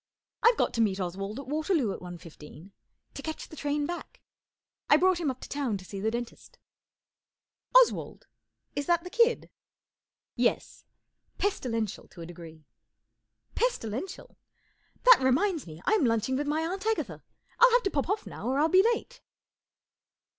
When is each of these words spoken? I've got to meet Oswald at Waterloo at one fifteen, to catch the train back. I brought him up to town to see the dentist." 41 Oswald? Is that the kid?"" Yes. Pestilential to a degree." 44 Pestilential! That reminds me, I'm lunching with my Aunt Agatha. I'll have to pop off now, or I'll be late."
I've 0.41 0.57
got 0.57 0.73
to 0.73 0.81
meet 0.81 0.99
Oswald 0.99 1.37
at 1.39 1.45
Waterloo 1.47 1.93
at 1.93 2.01
one 2.01 2.17
fifteen, 2.17 2.71
to 3.13 3.21
catch 3.21 3.47
the 3.47 3.55
train 3.55 3.85
back. 3.85 4.19
I 4.89 4.97
brought 4.97 5.19
him 5.19 5.29
up 5.29 5.39
to 5.41 5.47
town 5.47 5.77
to 5.77 5.85
see 5.85 5.99
the 6.01 6.09
dentist." 6.09 6.57
41 7.73 7.81
Oswald? 7.85 8.27
Is 8.75 8.87
that 8.87 9.03
the 9.03 9.11
kid?"" 9.11 9.51
Yes. 10.49 10.85
Pestilential 11.37 12.07
to 12.07 12.21
a 12.21 12.25
degree." 12.25 12.65
44 13.51 13.53
Pestilential! 13.67 14.37
That 15.03 15.19
reminds 15.21 15.67
me, 15.67 15.83
I'm 15.85 16.03
lunching 16.05 16.35
with 16.35 16.47
my 16.47 16.65
Aunt 16.65 16.87
Agatha. 16.87 17.21
I'll 17.59 17.71
have 17.73 17.83
to 17.83 17.91
pop 17.91 18.09
off 18.09 18.25
now, 18.25 18.47
or 18.47 18.57
I'll 18.57 18.69
be 18.69 18.81
late." 18.95 19.21